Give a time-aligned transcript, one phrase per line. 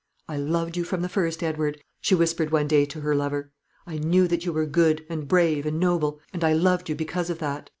[0.27, 3.51] "I loved you from the first, Edward," she whispered one day to her lover.
[3.85, 7.29] "I knew that you were good, and brave, and noble; and I loved you because
[7.29, 7.69] of that."